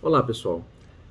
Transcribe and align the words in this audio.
Olá, 0.00 0.22
pessoal. 0.22 0.64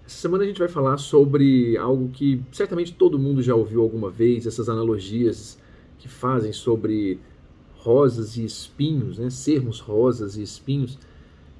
Essa 0.05 0.15
semana 0.15 0.45
a 0.45 0.47
gente 0.47 0.59
vai 0.59 0.69
falar 0.69 0.97
sobre 0.97 1.75
algo 1.75 2.07
que 2.07 2.41
certamente 2.53 2.93
todo 2.93 3.19
mundo 3.19 3.43
já 3.43 3.53
ouviu 3.53 3.81
alguma 3.81 4.09
vez, 4.09 4.47
essas 4.47 4.69
analogias 4.69 5.59
que 5.99 6.07
fazem 6.07 6.53
sobre 6.53 7.19
rosas 7.75 8.37
e 8.37 8.45
espinhos, 8.45 9.17
né? 9.17 9.29
sermos 9.29 9.81
rosas 9.81 10.37
e 10.37 10.41
espinhos. 10.41 10.97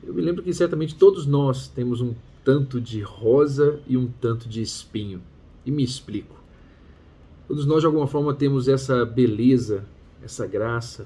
Eu 0.01 0.13
me 0.13 0.21
lembro 0.21 0.41
que 0.41 0.53
certamente 0.53 0.95
todos 0.95 1.25
nós 1.25 1.67
temos 1.67 1.99
um 1.99 2.15
tanto 2.45 2.79
de 2.79 3.01
rosa 3.01 3.81
e 3.85 3.97
um 3.97 4.07
tanto 4.07 4.47
de 4.47 4.62
espinho. 4.62 5.21
E 5.65 5.71
me 5.71 5.83
explico. 5.83 6.41
Todos 7.46 7.65
nós, 7.65 7.81
de 7.81 7.87
alguma 7.87 8.07
forma, 8.07 8.33
temos 8.33 8.69
essa 8.69 9.03
beleza, 9.03 9.83
essa 10.23 10.47
graça, 10.47 11.05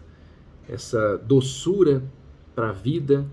essa 0.70 1.18
doçura 1.18 2.04
para 2.54 2.70
a 2.70 2.74
vida, 2.74 3.26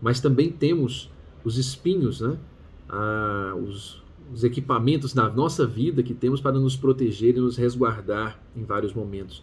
mas 0.00 0.20
também 0.20 0.50
temos 0.50 1.10
os 1.44 1.58
espinhos, 1.58 2.20
né? 2.20 2.36
Ah, 2.88 3.54
os, 3.56 4.02
os 4.32 4.44
equipamentos 4.44 5.14
na 5.14 5.28
nossa 5.28 5.66
vida 5.66 6.02
que 6.02 6.14
temos 6.14 6.40
para 6.40 6.58
nos 6.58 6.76
proteger 6.76 7.36
e 7.36 7.40
nos 7.40 7.56
resguardar 7.56 8.40
em 8.56 8.64
vários 8.64 8.92
momentos. 8.92 9.42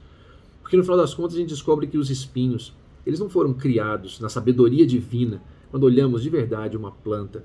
Porque 0.61 0.75
no 0.75 0.83
final 0.83 0.97
das 0.97 1.13
contas 1.13 1.35
a 1.35 1.39
gente 1.39 1.49
descobre 1.49 1.87
que 1.87 1.97
os 1.97 2.09
espinhos, 2.09 2.73
eles 3.05 3.19
não 3.19 3.29
foram 3.29 3.53
criados 3.53 4.19
na 4.19 4.29
sabedoria 4.29 4.85
divina. 4.85 5.41
Quando 5.71 5.83
olhamos 5.83 6.23
de 6.23 6.29
verdade 6.29 6.75
uma 6.77 6.91
planta, 6.91 7.43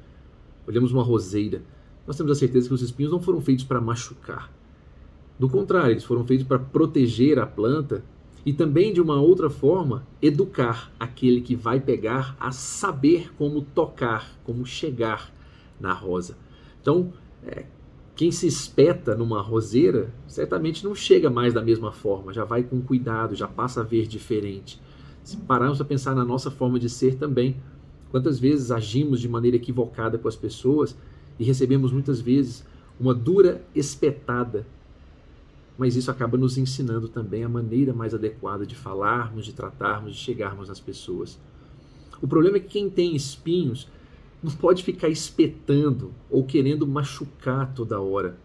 olhamos 0.66 0.92
uma 0.92 1.02
roseira, 1.02 1.62
nós 2.06 2.16
temos 2.16 2.32
a 2.32 2.34
certeza 2.34 2.69
que 2.69 2.74
os 2.74 2.82
espinhos 2.82 3.12
não 3.12 3.20
foram 3.20 3.41
feitos 3.41 3.64
para 3.64 3.80
machucar. 3.80 4.52
Do 5.38 5.48
contrário, 5.48 5.92
eles 5.92 6.05
foram 6.05 6.24
feitos 6.24 6.46
para 6.46 6.58
proteger 6.58 7.38
a 7.38 7.46
planta 7.46 8.05
e 8.45 8.52
também, 8.52 8.92
de 8.92 9.01
uma 9.01 9.20
outra 9.20 9.48
forma, 9.48 10.06
educar 10.20 10.92
aquele 10.98 11.41
que 11.41 11.55
vai 11.55 11.80
pegar 11.80 12.37
a 12.41 12.50
saber 12.50 13.33
como 13.37 13.62
tocar, 13.62 14.37
como 14.45 14.66
chegar 14.66 15.33
na 15.80 15.92
rosa. 15.92 16.37
Então, 16.80 17.12
é, 17.45 17.64
quem 18.16 18.33
se 18.33 18.47
espeta 18.47 19.14
numa 19.14 19.41
roseira 19.41 20.12
certamente 20.27 20.84
não 20.84 20.94
chega 20.94 21.31
mais 21.31 21.55
da 21.55 21.62
mesma 21.62 21.92
forma, 21.92 22.33
já 22.33 22.44
vai 22.44 22.64
com 22.64 22.81
cuidado, 22.81 23.36
já 23.36 23.47
passa 23.47 23.81
a 23.81 23.84
ver 23.84 24.06
diferente. 24.06 24.81
Se 25.22 25.36
pararmos 25.36 25.81
a 25.81 25.84
pensar 25.84 26.14
na 26.14 26.25
nossa 26.25 26.50
forma 26.50 26.81
de 26.81 26.91
ser 26.91 27.14
também, 27.14 27.56
quantas 28.11 28.41
vezes 28.41 28.72
agimos 28.72 29.20
de 29.20 29.28
maneira 29.28 29.56
equivocada 29.56 30.19
com 30.19 30.27
as 30.27 30.36
pessoas 30.36 30.97
e 31.38 31.44
recebemos 31.44 31.92
muitas 31.92 32.20
vezes 32.20 32.66
uma 32.98 33.14
dura 33.14 33.64
espetada 33.75 34.66
mas 35.78 35.97
isso 35.97 36.11
acaba 36.11 36.37
nos 36.37 36.59
ensinando 36.59 37.09
também 37.09 37.45
a 37.45 37.48
maneira 37.48 37.92
mais 37.92 38.15
adequada 38.15 38.67
de 38.67 38.75
falarmos, 38.75 39.45
de 39.45 39.53
tratarmos, 39.53 40.15
de 40.15 40.19
chegarmos 40.19 40.70
às 40.70 40.78
pessoas. 40.78 41.39
O 42.20 42.28
problema 42.28 42.56
é 42.56 42.61
que 42.61 42.69
quem 42.69 42.91
tem 42.91 43.17
espinhos 43.17 43.89
não 44.43 44.53
pode 44.53 44.83
ficar 44.83 45.09
espetando 45.09 46.12
ou 46.31 46.45
querendo 46.45 46.87
machucar 46.87 47.73
toda 47.73 48.00
hora. 48.00 48.39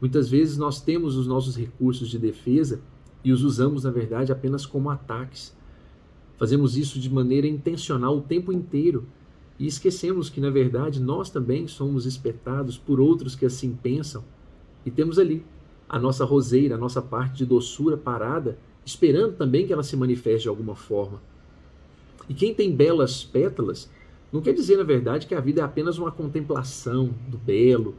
Muitas 0.00 0.28
vezes 0.28 0.56
nós 0.56 0.80
temos 0.80 1.16
os 1.16 1.26
nossos 1.26 1.56
recursos 1.56 2.08
de 2.08 2.18
defesa 2.18 2.80
e 3.24 3.32
os 3.32 3.42
usamos, 3.42 3.84
na 3.84 3.90
verdade, 3.90 4.30
apenas 4.30 4.64
como 4.64 4.90
ataques. 4.90 5.56
Fazemos 6.36 6.76
isso 6.76 7.00
de 7.00 7.10
maneira 7.10 7.48
intencional 7.48 8.16
o 8.16 8.22
tempo 8.22 8.52
inteiro 8.52 9.06
e 9.58 9.66
esquecemos 9.66 10.30
que, 10.30 10.40
na 10.40 10.50
verdade, 10.50 11.00
nós 11.00 11.30
também 11.30 11.66
somos 11.66 12.06
espetados 12.06 12.78
por 12.78 13.00
outros 13.00 13.34
que 13.34 13.44
assim 13.44 13.74
pensam 13.74 14.24
e 14.86 14.90
temos 14.90 15.18
ali 15.18 15.44
a 15.88 15.98
nossa 15.98 16.24
roseira, 16.24 16.74
a 16.74 16.78
nossa 16.78 17.00
parte 17.00 17.38
de 17.38 17.46
doçura 17.46 17.96
parada, 17.96 18.58
esperando 18.84 19.36
também 19.36 19.66
que 19.66 19.72
ela 19.72 19.82
se 19.82 19.96
manifeste 19.96 20.42
de 20.42 20.48
alguma 20.48 20.74
forma. 20.74 21.20
E 22.28 22.34
quem 22.34 22.54
tem 22.54 22.74
belas 22.74 23.24
pétalas, 23.24 23.90
não 24.32 24.42
quer 24.42 24.52
dizer, 24.52 24.76
na 24.76 24.84
verdade, 24.84 25.26
que 25.26 25.34
a 25.34 25.40
vida 25.40 25.62
é 25.62 25.64
apenas 25.64 25.98
uma 25.98 26.12
contemplação 26.12 27.14
do 27.28 27.38
belo, 27.38 27.94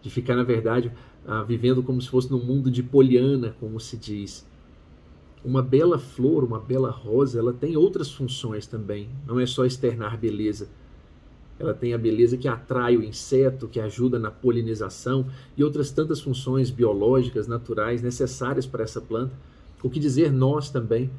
de 0.00 0.10
ficar, 0.10 0.36
na 0.36 0.42
verdade, 0.42 0.90
ah, 1.26 1.42
vivendo 1.42 1.82
como 1.82 2.00
se 2.00 2.08
fosse 2.08 2.30
num 2.30 2.42
mundo 2.42 2.70
de 2.70 2.82
poliana, 2.82 3.54
como 3.60 3.78
se 3.78 3.96
diz. 3.96 4.46
Uma 5.44 5.62
bela 5.62 5.98
flor, 5.98 6.44
uma 6.44 6.58
bela 6.58 6.90
rosa, 6.90 7.38
ela 7.38 7.52
tem 7.52 7.76
outras 7.76 8.10
funções 8.10 8.66
também. 8.66 9.08
Não 9.26 9.38
é 9.38 9.44
só 9.44 9.64
externar 9.66 10.18
beleza, 10.18 10.68
ela 11.58 11.72
tem 11.72 11.94
a 11.94 11.98
beleza 11.98 12.36
que 12.36 12.48
atrai 12.48 12.96
o 12.96 13.02
inseto, 13.02 13.68
que 13.68 13.78
ajuda 13.78 14.18
na 14.18 14.30
polinização 14.30 15.26
e 15.56 15.62
outras 15.62 15.90
tantas 15.90 16.20
funções 16.20 16.70
biológicas, 16.70 17.46
naturais 17.46 18.02
necessárias 18.02 18.66
para 18.66 18.82
essa 18.82 19.00
planta. 19.00 19.34
O 19.82 19.88
que 19.88 20.00
dizer 20.00 20.32
nós 20.32 20.70
também? 20.70 21.10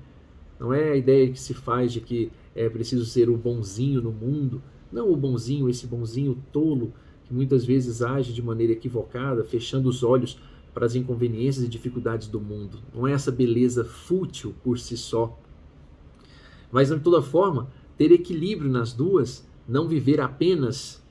Não 0.59 0.74
é 0.74 0.91
a 0.91 0.95
ideia 0.95 1.29
que 1.29 1.40
se 1.40 1.53
faz 1.53 1.94
de 1.94 2.01
que 2.01 2.31
é 2.56 2.68
preciso 2.69 3.06
ser 3.06 3.29
o 3.29 3.38
bonzinho 3.38 4.01
no 4.01 4.12
mundo. 4.12 4.62
Não 4.91 5.12
o 5.12 5.16
bonzinho, 5.16 5.69
esse 5.69 5.88
bonzinho 5.88 6.41
tolo, 6.51 6.94
que 7.25 7.34
muitas 7.34 7.66
vezes 7.66 8.01
age 8.01 8.34
de 8.34 8.41
maneira 8.41 8.74
equivocada, 8.74 9.44
fechando 9.44 9.88
os 9.88 10.03
olhos 10.03 10.40
para 10.74 10.85
as 10.85 10.95
inconveniências 10.95 11.66
e 11.66 11.69
dificuldades 11.69 12.28
do 12.28 12.40
mundo. 12.40 12.79
Não 12.94 13.07
é 13.07 13.13
essa 13.13 13.31
beleza 13.31 13.85
fútil 13.85 14.53
por 14.63 14.78
si 14.78 14.97
só. 14.97 15.40
Mas, 16.72 16.90
de 16.90 17.00
toda 17.00 17.22
forma, 17.22 17.69
ter 17.97 18.12
equilíbrio 18.12 18.69
nas 18.69 18.91
duas 18.91 19.47
não 19.67 19.87
viver 19.87 20.19
apenas 20.19 21.03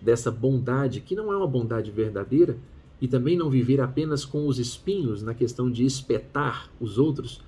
dessa 0.00 0.30
bondade, 0.30 1.00
que 1.00 1.14
não 1.14 1.32
é 1.32 1.36
uma 1.36 1.46
bondade 1.46 1.90
verdadeira, 1.90 2.58
e 3.00 3.06
também 3.06 3.36
não 3.36 3.48
viver 3.48 3.80
apenas 3.80 4.24
com 4.24 4.46
os 4.46 4.58
espinhos 4.58 5.22
na 5.22 5.34
questão 5.34 5.70
de 5.70 5.84
espetar 5.84 6.70
os 6.80 6.98
outros, 6.98 7.40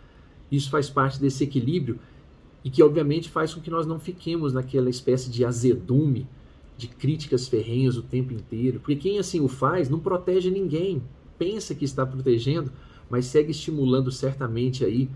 isso 0.51 0.71
faz 0.71 0.89
parte 0.89 1.21
desse 1.21 1.45
equilíbrio 1.45 1.99
e 2.65 2.71
que 2.71 2.83
obviamente 2.83 3.29
faz 3.29 3.55
com 3.55 3.61
que 3.61 3.71
nós 3.71 3.87
não 3.87 3.99
fiquemos 3.99 4.53
naquela 4.53 4.91
espécie 4.91 5.31
de 5.31 5.45
azedume, 5.45 6.27
de 6.77 6.89
críticas 6.89 7.49
ferrenhas 7.49 7.97
o 7.97 8.03
tempo 8.03 8.33
inteiro, 8.33 8.81
porque 8.81 8.97
quem 8.97 9.19
assim 9.19 9.41
o 9.41 9.49
faz 9.49 9.89
não 9.89 9.99
protege 9.99 10.51
ninguém, 10.51 11.03
pensa 11.39 11.75
que 11.75 11.85
está 11.85 12.07
protegendo, 12.07 12.71
mas 13.09 13.27
segue 13.27 13.51
estimulando 13.51 14.11
certamente 14.11 14.85
aí 14.85 15.09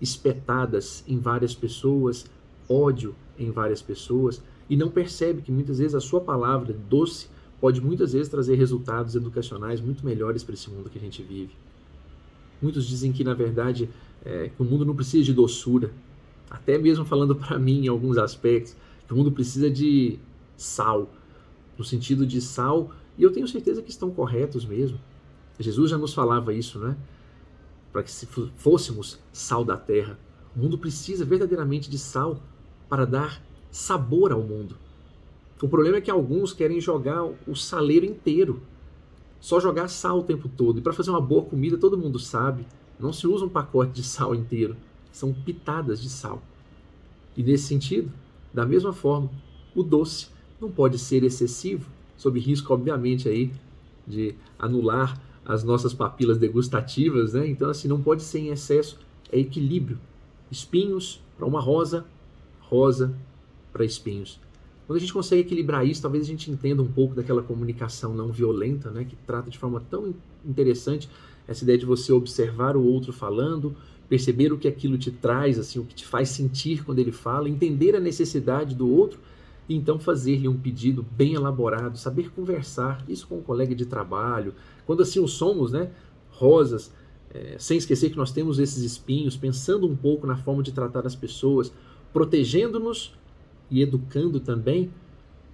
espetadas 0.00 1.04
em 1.06 1.18
várias 1.18 1.54
pessoas, 1.54 2.26
ódio 2.68 3.14
em 3.38 3.50
várias 3.50 3.82
pessoas, 3.82 4.42
e 4.68 4.76
não 4.76 4.90
percebe 4.90 5.42
que 5.42 5.52
muitas 5.52 5.78
vezes 5.78 5.94
a 5.94 6.00
sua 6.00 6.20
palavra 6.20 6.74
doce 6.88 7.28
pode 7.60 7.80
muitas 7.80 8.12
vezes 8.12 8.28
trazer 8.28 8.56
resultados 8.56 9.14
educacionais 9.14 9.80
muito 9.80 10.04
melhores 10.04 10.42
para 10.42 10.54
esse 10.54 10.70
mundo 10.70 10.90
que 10.90 10.98
a 10.98 11.00
gente 11.00 11.22
vive. 11.22 11.52
Muitos 12.60 12.86
dizem 12.86 13.12
que, 13.12 13.24
na 13.24 13.34
verdade, 13.34 13.88
é, 14.24 14.48
que 14.48 14.62
o 14.62 14.64
mundo 14.64 14.84
não 14.84 14.94
precisa 14.94 15.24
de 15.24 15.32
doçura, 15.32 15.92
até 16.50 16.78
mesmo 16.78 17.04
falando 17.04 17.34
para 17.36 17.58
mim 17.58 17.84
em 17.84 17.88
alguns 17.88 18.18
aspectos, 18.18 18.76
que 19.06 19.12
o 19.12 19.16
mundo 19.16 19.32
precisa 19.32 19.70
de 19.70 20.18
sal, 20.56 21.10
no 21.76 21.84
sentido 21.84 22.26
de 22.26 22.40
sal, 22.40 22.90
e 23.18 23.22
eu 23.22 23.30
tenho 23.30 23.46
certeza 23.46 23.82
que 23.82 23.90
estão 23.90 24.10
corretos 24.10 24.64
mesmo. 24.64 24.98
Jesus 25.58 25.90
já 25.90 25.98
nos 25.98 26.12
falava 26.12 26.52
isso, 26.52 26.78
né? 26.78 26.96
Para 27.92 28.02
que 28.02 28.10
se 28.10 28.26
fôssemos 28.56 29.20
sal 29.32 29.64
da 29.64 29.76
terra. 29.76 30.18
O 30.56 30.58
mundo 30.58 30.76
precisa 30.76 31.24
verdadeiramente 31.24 31.88
de 31.88 31.98
sal 31.98 32.42
para 32.88 33.04
dar 33.04 33.42
sabor 33.70 34.32
ao 34.32 34.42
mundo. 34.42 34.76
O 35.60 35.68
problema 35.68 35.96
é 35.96 36.00
que 36.00 36.10
alguns 36.10 36.52
querem 36.52 36.80
jogar 36.80 37.24
o 37.24 37.54
saleiro 37.54 38.04
inteiro, 38.04 38.62
só 39.40 39.60
jogar 39.60 39.88
sal 39.88 40.18
o 40.20 40.22
tempo 40.22 40.48
todo. 40.48 40.78
E 40.78 40.82
para 40.82 40.92
fazer 40.92 41.10
uma 41.10 41.20
boa 41.20 41.44
comida, 41.44 41.78
todo 41.78 41.98
mundo 41.98 42.18
sabe, 42.18 42.66
não 42.98 43.12
se 43.12 43.26
usa 43.26 43.44
um 43.44 43.48
pacote 43.48 43.92
de 43.92 44.02
sal 44.02 44.34
inteiro, 44.34 44.76
são 45.10 45.32
pitadas 45.32 46.02
de 46.02 46.08
sal. 46.08 46.42
E 47.36 47.42
nesse 47.42 47.64
sentido, 47.64 48.12
da 48.52 48.64
mesma 48.66 48.92
forma, 48.92 49.30
o 49.74 49.82
doce 49.82 50.28
não 50.60 50.70
pode 50.70 50.98
ser 50.98 51.24
excessivo, 51.24 51.90
sob 52.16 52.38
risco, 52.38 52.72
obviamente, 52.72 53.28
aí 53.28 53.52
de 54.06 54.34
anular 54.58 55.20
as 55.44 55.62
nossas 55.64 55.92
papilas 55.92 56.38
degustativas, 56.38 57.34
né? 57.34 57.46
Então, 57.46 57.68
assim, 57.68 57.88
não 57.88 58.00
pode 58.00 58.22
ser 58.22 58.38
em 58.38 58.48
excesso, 58.48 58.98
é 59.30 59.38
equilíbrio. 59.38 59.98
Espinhos 60.50 61.20
para 61.36 61.46
uma 61.46 61.60
rosa, 61.60 62.06
rosa 62.74 63.14
para 63.72 63.84
espinhos. 63.84 64.40
Quando 64.84 64.96
a 64.96 65.00
gente 65.00 65.12
consegue 65.12 65.42
equilibrar 65.42 65.86
isso, 65.86 66.02
talvez 66.02 66.24
a 66.24 66.26
gente 66.26 66.50
entenda 66.50 66.82
um 66.82 66.90
pouco 66.90 67.14
daquela 67.14 67.40
comunicação 67.40 68.12
não 68.12 68.32
violenta, 68.32 68.90
né, 68.90 69.04
que 69.04 69.14
trata 69.24 69.48
de 69.48 69.56
forma 69.56 69.80
tão 69.88 70.12
interessante 70.44 71.08
essa 71.46 71.62
ideia 71.62 71.78
de 71.78 71.86
você 71.86 72.12
observar 72.12 72.76
o 72.76 72.84
outro 72.84 73.12
falando, 73.12 73.76
perceber 74.08 74.52
o 74.52 74.58
que 74.58 74.66
aquilo 74.66 74.98
te 74.98 75.10
traz, 75.10 75.56
assim, 75.58 75.78
o 75.78 75.84
que 75.84 75.94
te 75.94 76.04
faz 76.04 76.30
sentir 76.30 76.84
quando 76.84 76.98
ele 76.98 77.12
fala, 77.12 77.48
entender 77.48 77.94
a 77.94 78.00
necessidade 78.00 78.74
do 78.74 78.90
outro 78.90 79.20
e 79.68 79.76
então 79.76 79.98
fazer-lhe 79.98 80.48
um 80.48 80.58
pedido 80.58 81.06
bem 81.16 81.34
elaborado, 81.34 81.96
saber 81.96 82.30
conversar, 82.32 83.04
isso 83.08 83.26
com 83.28 83.38
um 83.38 83.42
colega 83.42 83.74
de 83.74 83.86
trabalho, 83.86 84.52
quando 84.84 85.02
assim 85.02 85.20
o 85.20 85.28
somos, 85.28 85.70
né, 85.70 85.90
rosas, 86.30 86.92
é, 87.30 87.56
sem 87.58 87.78
esquecer 87.78 88.10
que 88.10 88.16
nós 88.16 88.32
temos 88.32 88.58
esses 88.58 88.82
espinhos, 88.82 89.36
pensando 89.36 89.86
um 89.86 89.96
pouco 89.96 90.26
na 90.26 90.36
forma 90.36 90.62
de 90.62 90.72
tratar 90.72 91.06
as 91.06 91.14
pessoas, 91.14 91.72
protegendo-nos 92.14 93.12
e 93.68 93.82
educando 93.82 94.38
também, 94.38 94.88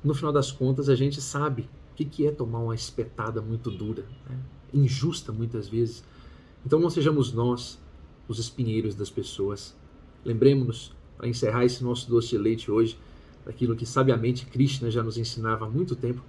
no 0.04 0.14
final 0.14 0.30
das 0.30 0.52
contas 0.52 0.90
a 0.90 0.94
gente 0.94 1.18
sabe 1.18 1.68
o 1.92 1.94
que, 1.94 2.26
é 2.26 2.30
tomar 2.30 2.58
uma 2.58 2.74
espetada 2.74 3.40
muito 3.40 3.70
dura, 3.70 4.04
né? 4.28 4.38
injusta 4.72 5.32
muitas 5.32 5.66
vezes. 5.66 6.04
Então 6.64 6.78
não 6.78 6.90
sejamos 6.90 7.32
nós 7.32 7.80
os 8.28 8.38
espinheiros 8.38 8.94
das 8.94 9.10
pessoas. 9.10 9.74
Lembremos-nos, 10.22 10.92
para 11.16 11.28
encerrar 11.28 11.64
esse 11.64 11.82
nosso 11.82 12.08
doce 12.08 12.28
de 12.28 12.38
leite 12.38 12.70
hoje, 12.70 12.96
daquilo 13.44 13.74
que 13.74 13.86
sabiamente 13.86 14.44
Krishna 14.44 14.90
já 14.90 15.02
nos 15.02 15.16
ensinava 15.16 15.64
há 15.66 15.68
muito 15.68 15.96
tempo, 15.96 16.22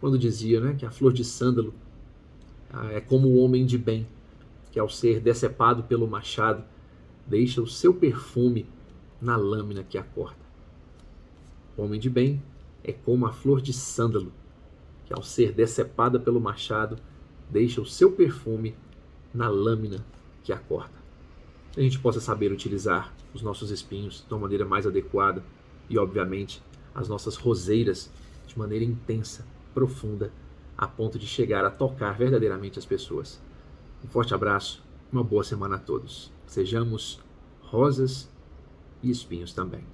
quando 0.00 0.18
dizia 0.18 0.60
né, 0.60 0.74
que 0.78 0.84
a 0.84 0.90
flor 0.90 1.14
de 1.14 1.24
sândalo 1.24 1.74
ah, 2.70 2.92
é 2.92 3.00
como 3.00 3.28
o 3.28 3.38
homem 3.38 3.64
de 3.64 3.78
bem, 3.78 4.06
que 4.70 4.78
ao 4.78 4.88
ser 4.88 5.18
decepado 5.18 5.82
pelo 5.84 6.06
machado, 6.06 6.62
deixa 7.26 7.62
o 7.62 7.66
seu 7.66 7.94
perfume 7.94 8.66
na 9.20 9.36
lâmina 9.36 9.82
que 9.82 9.98
a 9.98 10.02
corta. 10.02 10.46
O 11.76 11.82
homem 11.82 12.00
de 12.00 12.10
bem 12.10 12.42
é 12.82 12.92
como 12.92 13.26
a 13.26 13.32
flor 13.32 13.60
de 13.60 13.72
sândalo, 13.72 14.32
que 15.04 15.12
ao 15.12 15.22
ser 15.22 15.52
decepada 15.52 16.18
pelo 16.18 16.40
machado, 16.40 16.96
deixa 17.50 17.80
o 17.80 17.86
seu 17.86 18.12
perfume 18.12 18.74
na 19.32 19.48
lâmina 19.48 20.04
que 20.42 20.52
a 20.52 20.58
corta. 20.58 20.98
A 21.76 21.80
gente 21.80 21.98
possa 21.98 22.20
saber 22.20 22.50
utilizar 22.52 23.14
os 23.32 23.42
nossos 23.42 23.70
espinhos 23.70 24.24
de 24.26 24.34
uma 24.34 24.40
maneira 24.40 24.64
mais 24.64 24.86
adequada 24.86 25.44
e, 25.88 25.98
obviamente, 25.98 26.62
as 26.94 27.08
nossas 27.08 27.36
roseiras 27.36 28.10
de 28.46 28.58
maneira 28.58 28.84
intensa, 28.84 29.46
profunda, 29.74 30.32
a 30.76 30.86
ponto 30.86 31.18
de 31.18 31.26
chegar 31.26 31.64
a 31.64 31.70
tocar 31.70 32.16
verdadeiramente 32.16 32.78
as 32.78 32.86
pessoas. 32.86 33.40
Um 34.04 34.08
forte 34.08 34.34
abraço, 34.34 34.82
uma 35.12 35.22
boa 35.22 35.44
semana 35.44 35.76
a 35.76 35.78
todos. 35.78 36.32
Sejamos 36.46 37.20
rosas 37.60 38.30
e 39.02 39.10
espinhos 39.10 39.52
também. 39.52 39.84